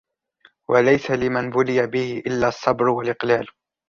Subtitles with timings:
[0.69, 3.47] وَلَيْسَ لِمَنْ بُلِيَ بِهِ إلَّا الصَّبْرُ وَالْإِقْلَالُ